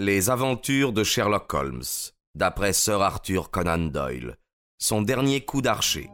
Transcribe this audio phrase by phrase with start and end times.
[0.00, 1.82] Les aventures de Sherlock Holmes,
[2.36, 4.36] d'après Sir Arthur Conan Doyle.
[4.80, 6.08] Son dernier coup d'archer.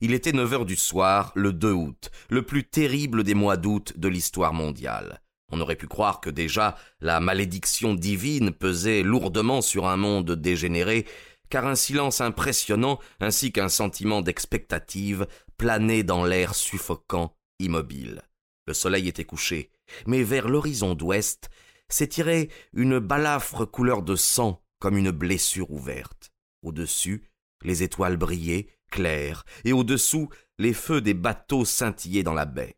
[0.00, 3.94] Il était 9 heures du soir, le 2 août, le plus terrible des mois d'août
[3.96, 5.20] de l'histoire mondiale.
[5.52, 11.06] On aurait pu croire que déjà la malédiction divine pesait lourdement sur un monde dégénéré,
[11.50, 15.26] car un silence impressionnant ainsi qu'un sentiment d'expectative
[15.58, 18.22] planait dans l'air suffocant, immobile.
[18.66, 19.70] Le soleil était couché,
[20.06, 21.50] mais vers l'horizon d'ouest
[21.88, 26.30] s'étirait une balafre couleur de sang comme une blessure ouverte.
[26.62, 27.28] Au-dessus,
[27.62, 32.76] les étoiles brillaient, claires, et au-dessous, les feux des bateaux scintillaient dans la baie.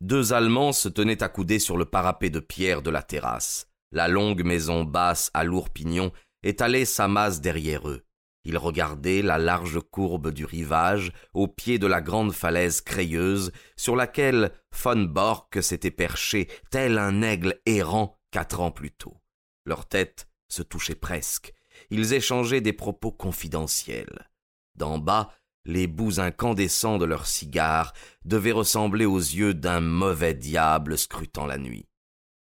[0.00, 3.68] Deux Allemands se tenaient accoudés sur le parapet de pierre de la terrasse.
[3.90, 8.04] La longue maison basse à lourds pignons étalait sa masse derrière eux.
[8.44, 13.96] Ils regardaient la large courbe du rivage au pied de la grande falaise crayeuse sur
[13.96, 19.16] laquelle von Bork s'était perché tel un aigle errant quatre ans plus tôt.
[19.66, 21.52] Leurs têtes se touchaient presque.
[21.90, 24.30] Ils échangeaient des propos confidentiels.
[24.76, 25.30] D'en bas,
[25.64, 27.92] les bouts incandescents de leurs cigares
[28.24, 31.87] devaient ressembler aux yeux d'un mauvais diable scrutant la nuit.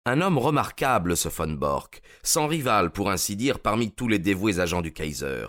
[0.06, 4.60] Un homme remarquable, ce von Bork, sans rival pour ainsi dire parmi tous les dévoués
[4.60, 5.46] agents du Kaiser.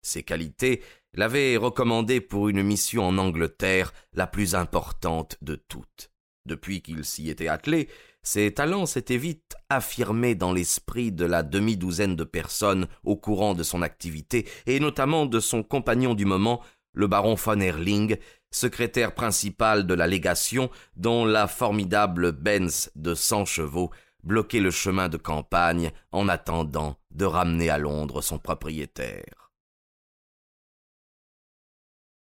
[0.00, 6.10] Ses qualités l'avaient recommandé pour une mission en Angleterre la plus importante de toutes.
[6.46, 7.90] Depuis qu'il s'y était attelé,
[8.22, 13.62] ses talents s'étaient vite affirmés dans l'esprit de la demi-douzaine de personnes au courant de
[13.62, 16.62] son activité, et notamment de son compagnon du moment,
[16.94, 18.16] le baron von Erling,
[18.50, 23.90] secrétaire principal de la légation, dont la formidable Benz de cent chevaux
[24.22, 29.52] bloquait le chemin de campagne en attendant de ramener à Londres son propriétaire.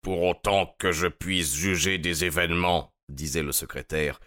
[0.01, 4.19] Pour autant que je puisse juger des événements, disait le secrétaire,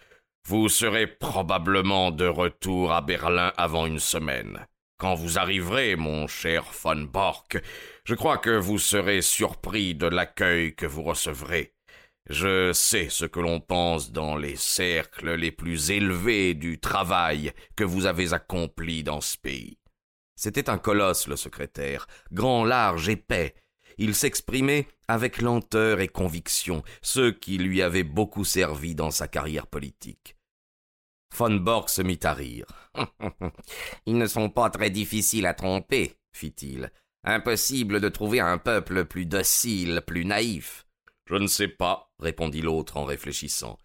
[0.47, 4.67] vous serez probablement de retour à Berlin avant une semaine.
[4.97, 7.57] Quand vous arriverez, mon cher von Bork,
[8.05, 11.74] je crois que vous serez surpris de l'accueil que vous recevrez.
[12.29, 17.83] Je sais ce que l'on pense dans les cercles les plus élevés du travail que
[17.83, 19.77] vous avez accompli dans ce pays.
[20.35, 23.53] C'était un colosse, le secrétaire, grand, large, épais.
[23.97, 29.67] Il s'exprimait avec lenteur et conviction, ce qui lui avait beaucoup servi dans sa carrière
[29.67, 30.35] politique.
[31.37, 32.65] Von Borg se mit à rire.
[34.05, 36.91] Ils ne sont pas très difficiles à tromper, fit-il.
[37.23, 40.84] Impossible de trouver un peuple plus docile, plus naïf.
[41.27, 43.77] Je ne sais pas, répondit l'autre en réfléchissant.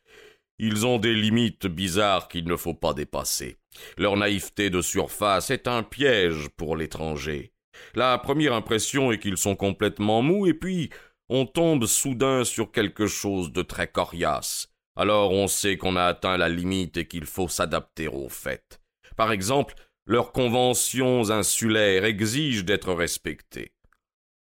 [0.59, 3.57] Ils ont des limites bizarres qu'il ne faut pas dépasser.
[3.97, 7.53] Leur naïveté de surface est un piège pour l'étranger.
[7.95, 10.91] La première impression est qu'ils sont complètement mous, et puis
[11.31, 14.69] on tombe soudain sur quelque chose de très coriace.
[14.97, 18.81] Alors on sait qu'on a atteint la limite et qu'il faut s'adapter aux faits.
[19.17, 19.75] Par exemple,
[20.05, 23.73] leurs conventions insulaires exigent d'être respectées.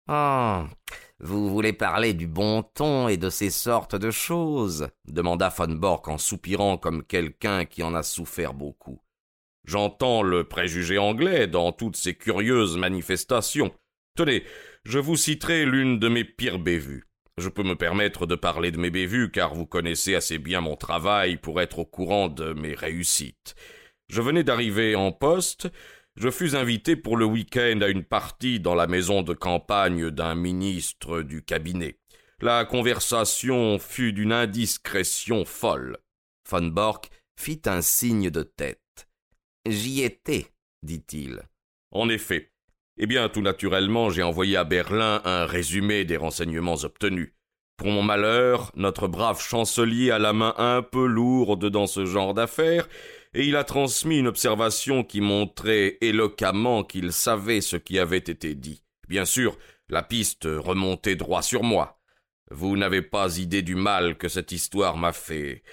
[0.07, 0.67] Ah.
[1.25, 6.09] Vous voulez parler du bon ton et de ces sortes de choses demanda von Bork
[6.09, 8.99] en soupirant comme quelqu'un qui en a souffert beaucoup.
[9.63, 13.73] J'entends le préjugé anglais dans toutes ces curieuses manifestations.
[14.17, 14.43] Tenez,
[14.83, 17.05] je vous citerai l'une de mes pires bévues.
[17.37, 20.75] Je peux me permettre de parler de mes bévues car vous connaissez assez bien mon
[20.75, 23.55] travail pour être au courant de mes réussites.
[24.09, 25.71] Je venais d'arriver en poste,
[26.15, 30.35] je fus invité pour le week-end à une partie dans la maison de campagne d'un
[30.35, 31.97] ministre du cabinet.
[32.39, 35.97] La conversation fut d'une indiscrétion folle.
[36.49, 37.09] Von Bork
[37.39, 38.79] fit un signe de tête.
[39.65, 40.47] J'y étais,
[40.83, 41.41] dit-il.
[41.91, 42.51] En effet.
[42.97, 47.33] Eh bien, tout naturellement, j'ai envoyé à Berlin un résumé des renseignements obtenus.
[47.77, 52.35] Pour mon malheur, notre brave chancelier a la main un peu lourde dans ce genre
[52.35, 52.87] d'affaires,
[53.33, 58.55] et il a transmis une observation qui montrait éloquemment qu'il savait ce qui avait été
[58.55, 58.83] dit.
[59.07, 59.57] Bien sûr,
[59.89, 61.99] la piste remontait droit sur moi.
[62.51, 65.63] Vous n'avez pas idée du mal que cette histoire m'a fait.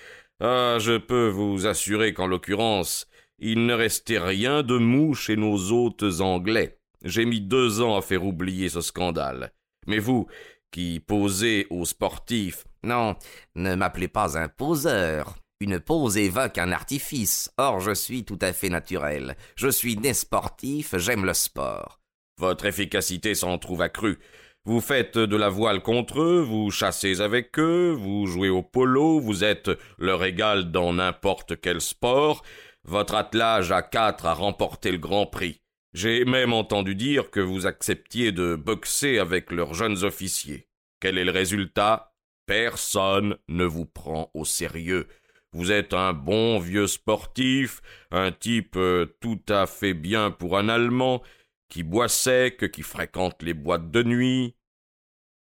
[0.41, 3.07] Ah, je peux vous assurer qu'en l'occurrence,
[3.39, 6.79] il ne restait rien de mou chez nos hôtes anglais.
[7.03, 9.53] J'ai mis deux ans à faire oublier ce scandale.
[9.87, 10.27] Mais vous,
[10.71, 12.65] qui posez aux sportifs.
[12.83, 13.17] Non,
[13.55, 15.37] ne m'appelez pas un poseur.
[15.63, 17.53] Une pose évoque un artifice.
[17.59, 19.37] Or, je suis tout à fait naturel.
[19.57, 22.01] Je suis né sportif, j'aime le sport.
[22.39, 24.19] Votre efficacité s'en trouve accrue.
[24.65, 29.21] Vous faites de la voile contre eux, vous chassez avec eux, vous jouez au polo,
[29.21, 32.43] vous êtes leur égal dans n'importe quel sport.
[32.85, 35.61] Votre attelage à quatre a remporté le grand prix.
[35.93, 40.69] J'ai même entendu dire que vous acceptiez de boxer avec leurs jeunes officiers.
[41.01, 42.15] Quel est le résultat?
[42.47, 45.07] Personne ne vous prend au sérieux.
[45.53, 47.81] Vous êtes un bon vieux sportif,
[48.13, 51.23] un type euh, tout à fait bien pour un Allemand,
[51.69, 54.55] qui boit sec, qui fréquente les boîtes de nuit,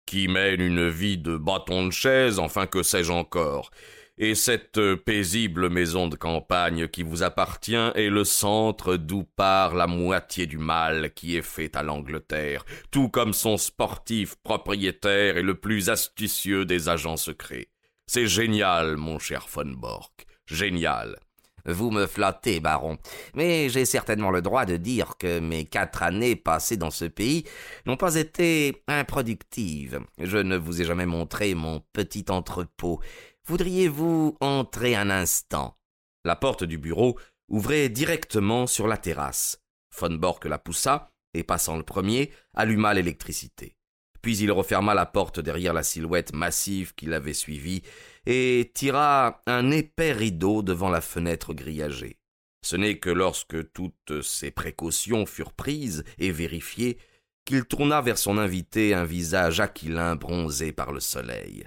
[0.07, 3.71] qui mène une vie de bâton de chaise, enfin que sais-je encore.
[4.17, 9.87] Et cette paisible maison de campagne qui vous appartient est le centre d'où part la
[9.87, 15.55] moitié du mal qui est fait à l'Angleterre, tout comme son sportif propriétaire est le
[15.55, 17.69] plus astucieux des agents secrets.
[18.11, 21.21] C'est génial, mon cher von Bork, génial.
[21.67, 22.97] Vous me flattez, baron,
[23.35, 27.45] mais j'ai certainement le droit de dire que mes quatre années passées dans ce pays
[27.85, 30.01] n'ont pas été improductives.
[30.19, 33.03] Je ne vous ai jamais montré mon petit entrepôt.
[33.45, 35.77] Voudriez-vous entrer un instant?
[36.25, 37.19] La porte du bureau
[37.49, 39.61] ouvrait directement sur la terrasse.
[40.01, 43.78] Von Bork la poussa, et passant le premier, alluma l'électricité.
[44.23, 47.83] Puis il referma la porte derrière la silhouette massive qui l'avait suivi
[48.27, 52.19] et tira un épais rideau devant la fenêtre grillagée.
[52.63, 56.99] Ce n'est que lorsque toutes ces précautions furent prises et vérifiées
[57.45, 61.65] qu'il tourna vers son invité un visage aquilin bronzé par le soleil.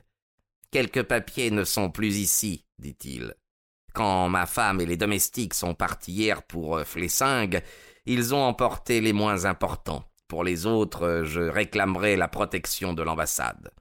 [0.69, 3.33] Quelques papiers ne sont plus ici, dit-il.
[3.93, 7.61] Quand ma femme et les domestiques sont partis hier pour Flessingue,
[8.05, 10.10] ils ont emporté les moins importants.
[10.31, 13.71] Pour les autres, je réclamerai la protection de l'ambassade.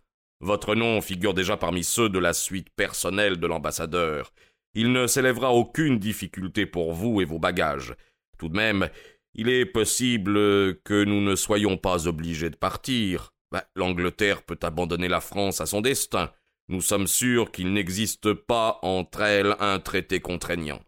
[0.41, 4.33] Votre nom figure déjà parmi ceux de la suite personnelle de l'ambassadeur.
[4.75, 7.95] Il ne s'élèvera aucune difficulté pour vous et vos bagages.
[8.37, 8.89] Tout de même,
[9.33, 10.35] il est possible
[10.83, 13.33] que nous ne soyons pas obligés de partir.
[13.53, 16.33] Ben, L'Angleterre peut abandonner la France à son destin.
[16.67, 20.81] Nous sommes sûrs qu'il n'existe pas entre elles un traité contraignant.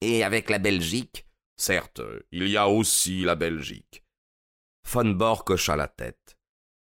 [0.00, 1.26] Et avec la Belgique?
[1.56, 4.04] Certes, il y a aussi la Belgique.
[4.90, 6.38] Von Bork hocha la tête.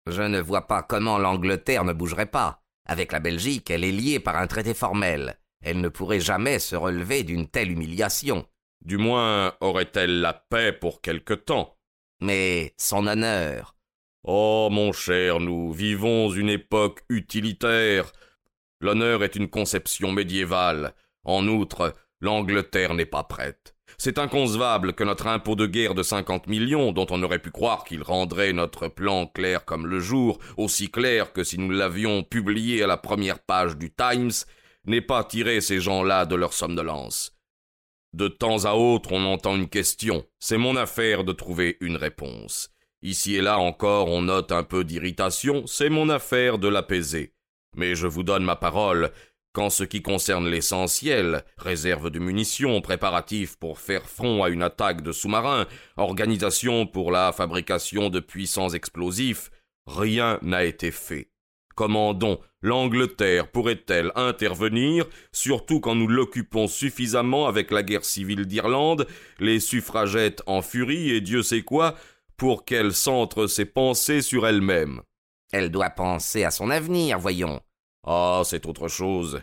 [0.06, 2.62] Je ne vois pas comment l'Angleterre ne bougerait pas.
[2.86, 5.38] Avec la Belgique, elle est liée par un traité formel.
[5.60, 8.46] Elle ne pourrait jamais se relever d'une telle humiliation.
[8.80, 11.76] Du moins aurait-elle la paix pour quelque temps?
[12.22, 13.76] Mais son honneur.
[14.24, 18.12] Oh, mon cher, nous vivons une époque utilitaire.
[18.80, 20.94] L'honneur est une conception médiévale.
[21.24, 23.76] En outre, l'Angleterre n'est pas prête.
[24.02, 27.84] C'est inconcevable que notre impôt de guerre de cinquante millions, dont on aurait pu croire
[27.84, 32.82] qu'il rendrait notre plan clair comme le jour, aussi clair que si nous l'avions publié
[32.82, 34.30] à la première page du Times,
[34.86, 37.36] n'ait pas tiré ces gens-là de leur somnolence.
[38.14, 40.24] De temps à autre, on entend une question.
[40.38, 42.70] C'est mon affaire de trouver une réponse.
[43.02, 45.66] Ici et là encore, on note un peu d'irritation.
[45.66, 47.34] C'est mon affaire de l'apaiser.
[47.76, 49.10] Mais je vous donne ma parole,
[49.52, 55.02] Qu'en ce qui concerne l'essentiel, réserve de munitions, préparatifs pour faire front à une attaque
[55.02, 55.66] de sous-marins,
[55.96, 59.50] organisation pour la fabrication de puissants explosifs,
[59.86, 61.30] rien n'a été fait.
[61.74, 69.08] Comment donc l'Angleterre pourrait-elle intervenir, surtout quand nous l'occupons suffisamment avec la guerre civile d'Irlande,
[69.40, 71.96] les suffragettes en furie et Dieu sait quoi,
[72.36, 75.02] pour qu'elle centre ses pensées sur elle-même
[75.52, 77.60] Elle doit penser à son avenir, voyons.
[78.06, 79.42] Ah, c'est autre chose.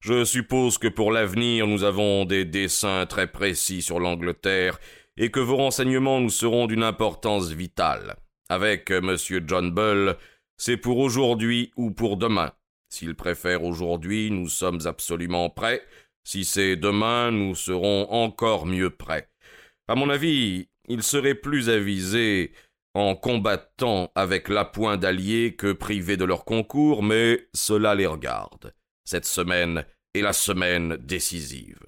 [0.00, 4.78] Je suppose que pour l'avenir nous avons des dessins très précis sur l'Angleterre,
[5.16, 8.16] et que vos renseignements nous seront d'une importance vitale.
[8.48, 9.16] Avec M.
[9.46, 10.16] John Bull,
[10.56, 12.52] c'est pour aujourd'hui ou pour demain.
[12.88, 15.82] S'il préfère aujourd'hui, nous sommes absolument prêts.
[16.24, 19.28] Si c'est demain, nous serons encore mieux prêts.
[19.88, 22.52] À mon avis, il serait plus avisé
[22.94, 28.74] en combattant avec l'appoint d'alliés que privés de leur concours, mais cela les regarde.
[29.04, 31.78] Cette semaine est la semaine décisive.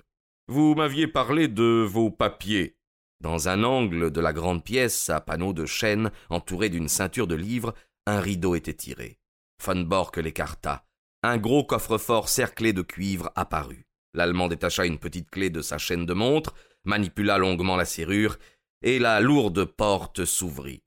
[0.49, 2.77] Vous m'aviez parlé de vos papiers.
[3.21, 7.37] Dans un angle de la grande pièce, à panneaux de chêne, entouré d'une ceinture de
[7.37, 7.75] livres,
[8.07, 9.19] un rideau était tiré.
[9.65, 10.85] Von Bork l'écarta.
[11.23, 13.87] Un gros coffre-fort cerclé de cuivre apparut.
[14.15, 16.55] L'Allemand détacha une petite clé de sa chaîne de montre,
[16.85, 18.39] manipula longuement la serrure,
[18.83, 20.83] et la lourde porte s'ouvrit.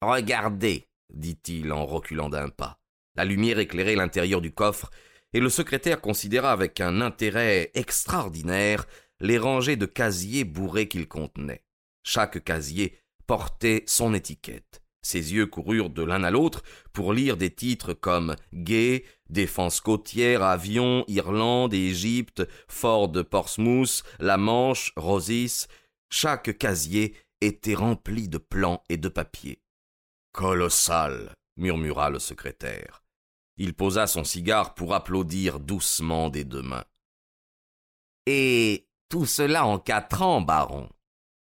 [0.00, 2.80] Regardez, dit-il en reculant d'un pas.
[3.16, 4.90] La lumière éclairait l'intérieur du coffre,
[5.32, 8.86] et le secrétaire considéra avec un intérêt extraordinaire
[9.20, 11.64] les rangées de casiers bourrés qu'il contenait.
[12.02, 14.82] Chaque casier portait son étiquette.
[15.02, 16.62] Ses yeux coururent de l'un à l'autre
[16.92, 24.36] pour lire des titres comme Gay, Défense côtière, Avion, Irlande, Égypte, Fort de Portsmouth, La
[24.36, 25.68] Manche, Rosis.
[26.10, 29.60] Chaque casier était rempli de plans et de papiers.
[30.38, 33.02] Colossal, murmura le secrétaire.
[33.56, 36.84] Il posa son cigare pour applaudir doucement des deux mains.
[38.24, 40.88] Et tout cela en quatre ans, baron.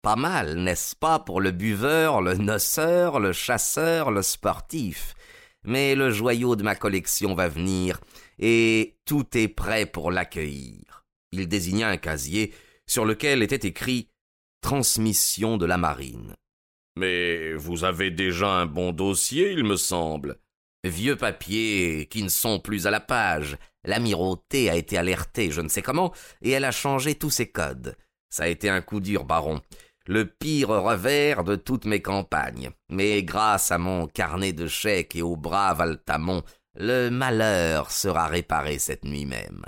[0.04, 5.16] Pas mal, n'est-ce pas, pour le buveur, le noceur, le chasseur, le sportif.
[5.64, 8.00] Mais le joyau de ma collection va venir,
[8.38, 11.08] et tout est prêt pour l'accueillir.
[11.32, 12.54] Il désigna un casier
[12.86, 14.12] sur lequel était écrit
[14.62, 16.36] Transmission de la marine.
[16.98, 20.38] Mais vous avez déjà un bon dossier, il me semble.
[20.86, 23.58] Vieux papiers qui ne sont plus à la page.
[23.84, 27.96] L'amirauté a été alertée, je ne sais comment, et elle a changé tous ses codes.
[28.30, 29.62] Ça a été un coup dur, baron.
[30.08, 32.70] Le pire revers de toutes mes campagnes.
[32.90, 36.44] Mais grâce à mon carnet de chèques et au brave Altamont,
[36.76, 39.64] le malheur sera réparé cette nuit même.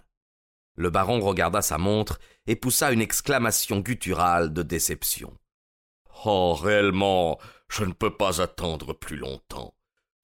[0.76, 5.36] Le baron regarda sa montre et poussa une exclamation gutturale de déception.
[6.26, 9.76] Oh, réellement, je ne peux pas attendre plus longtemps.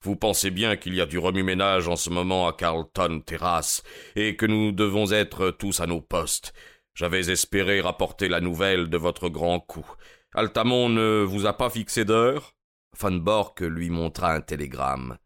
[0.02, 3.82] Vous pensez bien qu'il y a du remue-ménage en ce moment à Carlton Terrace,
[4.16, 6.52] et que nous devons être tous à nos postes.
[6.94, 9.86] J'avais espéré rapporter la nouvelle de votre grand coup.
[10.34, 12.54] Altamont ne vous a pas fixé d'heure?
[12.98, 15.18] Von Bork lui montra un télégramme.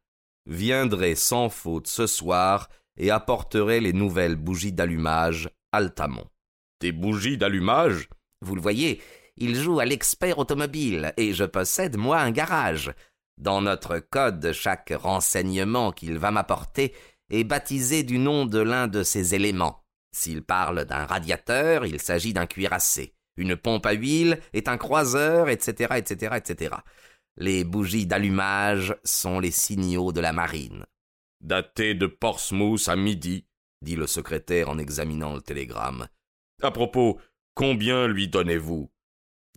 [0.47, 6.29] Viendrai sans faute ce soir et apporterai les nouvelles bougies d'allumage Altamont.
[6.81, 8.09] Des bougies d'allumage?
[8.41, 9.03] Vous le voyez,
[9.39, 12.93] il joue à l'expert automobile, et je possède, moi, un garage.
[13.39, 16.93] Dans notre code, chaque renseignement qu'il va m'apporter
[17.31, 19.85] est baptisé du nom de l'un de ses éléments.
[20.13, 23.15] S'il parle d'un radiateur, il s'agit d'un cuirassé.
[23.37, 26.75] Une pompe à huile est un croiseur, etc., etc., etc.
[27.37, 30.85] Les bougies d'allumage sont les signaux de la marine.
[31.41, 33.47] Daté de Portsmouth à midi,
[33.81, 36.09] dit le secrétaire en examinant le télégramme.
[36.63, 37.21] À propos,
[37.55, 38.91] combien lui donnez-vous?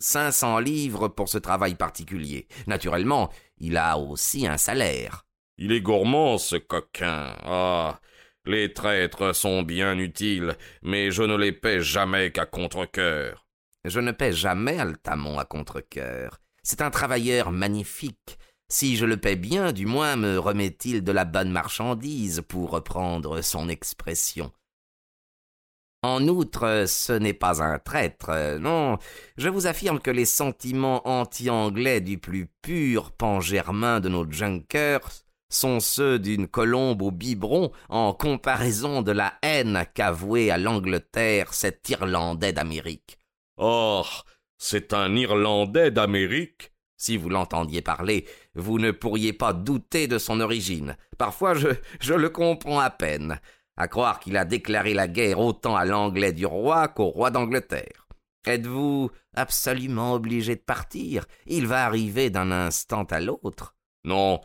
[0.02, 2.48] Cinq cents livres pour ce travail particulier.
[2.66, 3.30] Naturellement,
[3.60, 5.28] il a aussi un salaire.
[5.60, 7.36] Il est gourmand, ce coquin.
[7.44, 8.00] Ah.
[8.46, 13.46] Les traîtres sont bien utiles, mais je ne les paie jamais qu'à contre-cœur.
[13.86, 16.40] Je ne paie jamais Altamont à contre-cœur.
[16.64, 18.40] C'est un travailleur magnifique.
[18.70, 23.42] Si je le paie bien, du moins me remet-il de la bonne marchandise, pour reprendre
[23.42, 24.52] son expression.
[26.04, 28.98] En outre, ce n'est pas un traître, non,
[29.38, 35.08] je vous affirme que les sentiments anti-anglais du plus pur pan-germain de nos junkers
[35.50, 41.88] sont ceux d'une colombe au biberon en comparaison de la haine qu'avouait à l'Angleterre cet
[41.90, 43.20] Irlandais d'Amérique.
[43.58, 44.26] Or,
[44.58, 50.40] c'est un Irlandais d'Amérique Si vous l'entendiez parler, vous ne pourriez pas douter de son
[50.40, 50.98] origine.
[51.20, 51.68] Parfois je,
[52.00, 53.40] je le comprends à peine
[53.78, 58.08] à croire qu'il a déclaré la guerre autant à l'anglais du roi qu'au roi d'Angleterre.
[58.46, 61.26] Êtes-vous absolument obligé de partir?
[61.46, 63.76] Il va arriver d'un instant à l'autre.
[64.04, 64.42] Non,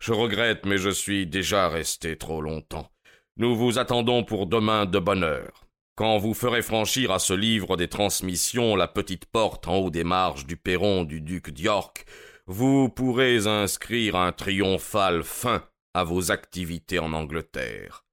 [0.00, 2.90] je regrette, mais je suis déjà resté trop longtemps.
[3.36, 5.66] Nous vous attendons pour demain de bonne heure.
[5.94, 10.04] Quand vous ferez franchir à ce livre des transmissions la petite porte en haut des
[10.04, 12.04] marges du perron du duc d'York,
[12.46, 15.64] vous pourrez inscrire un triomphal fin
[15.94, 18.05] à vos activités en Angleterre.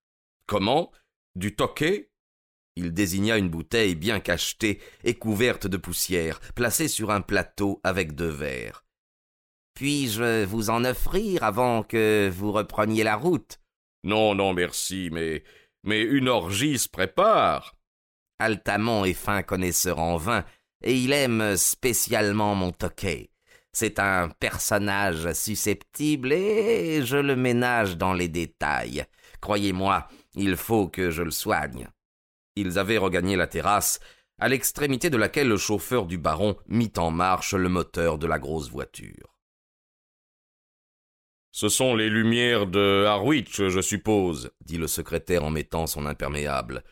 [0.45, 0.91] Comment
[1.35, 2.11] Du toquet?
[2.75, 8.15] Il désigna une bouteille bien cachetée et couverte de poussière, placée sur un plateau avec
[8.15, 8.83] deux verres.
[9.75, 13.59] Puis-je vous en offrir avant que vous repreniez la route?
[14.03, 15.43] Non, non, merci, mais
[15.83, 17.75] mais une orgie se prépare.
[18.39, 20.45] Altamont est fin connaisseur en vin,
[20.81, 23.32] et il aime spécialement mon toquet.
[23.73, 29.05] C'est un personnage susceptible, et je le ménage dans les détails.
[29.41, 31.89] Croyez-moi, il faut que je le soigne.
[32.55, 33.99] Ils avaient regagné la terrasse,
[34.39, 38.39] à l'extrémité de laquelle le chauffeur du baron mit en marche le moteur de la
[38.39, 39.33] grosse voiture.
[41.51, 46.83] Ce sont les lumières de Harwich, je suppose, dit le secrétaire en mettant son imperméable.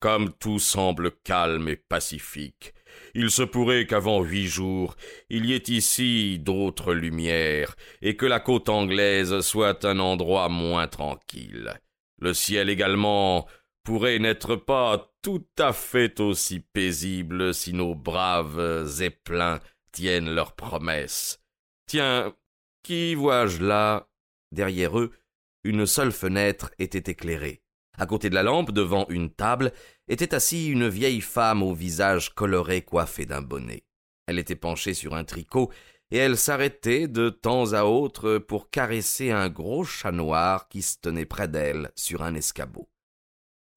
[0.00, 2.72] Comme tout semble calme et pacifique,
[3.14, 4.96] il se pourrait qu'avant huit jours
[5.30, 10.88] il y ait ici d'autres lumières, et que la côte anglaise soit un endroit moins
[10.88, 11.80] tranquille.
[12.18, 13.46] Le ciel également
[13.84, 19.60] pourrait n'être pas tout à fait aussi paisible si nos braves zeppelins
[19.92, 21.40] tiennent leurs promesses.
[21.86, 22.34] Tiens,
[22.82, 24.08] qui vois-je là?
[24.52, 25.12] Derrière eux,
[25.64, 27.62] une seule fenêtre était éclairée.
[27.98, 29.72] À côté de la lampe, devant une table,
[30.08, 33.84] était assise une vieille femme au visage coloré coiffée d'un bonnet.
[34.26, 35.70] Elle était penchée sur un tricot
[36.10, 40.98] et elle s'arrêtait de temps à autre pour caresser un gros chat noir qui se
[41.00, 42.88] tenait près d'elle sur un escabeau.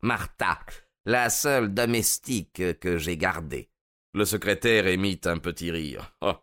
[0.01, 0.59] Martha,
[1.05, 3.69] la seule domestique que j'ai gardée.
[4.13, 6.15] Le secrétaire émit un petit rire.
[6.21, 6.41] Ah,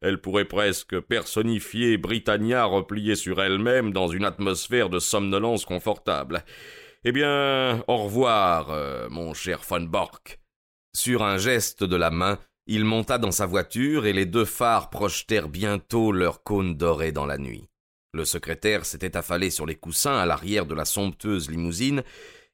[0.00, 6.44] elle pourrait presque personnifier Britannia repliée sur elle-même dans une atmosphère de somnolence confortable.
[7.04, 10.40] Eh bien, au revoir, euh, mon cher von Bork.
[10.94, 12.38] Sur un geste de la main,
[12.70, 17.24] Il monta dans sa voiture et les deux phares projetèrent bientôt leurs cônes dorés dans
[17.24, 17.66] la nuit.
[18.12, 22.02] Le secrétaire s'était affalé sur les coussins à l'arrière de la somptueuse limousine,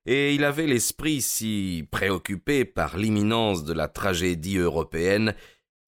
[0.06, 5.34] et il avait l'esprit si préoccupé par l'imminence de la tragédie européenne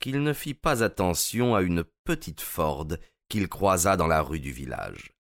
[0.01, 2.89] qu'il ne fit pas attention à une petite Ford
[3.29, 5.16] qu'il croisa dans la rue du village.